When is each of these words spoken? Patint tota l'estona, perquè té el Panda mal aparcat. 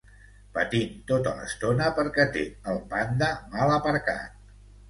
Patint 0.53 0.95
tota 1.11 1.33
l'estona, 1.41 1.91
perquè 1.99 2.27
té 2.39 2.47
el 2.73 2.81
Panda 2.95 3.31
mal 3.55 3.79
aparcat. 3.79 4.53